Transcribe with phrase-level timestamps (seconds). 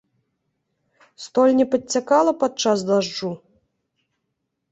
[1.25, 3.31] Столь не падцякала падчас дажджу?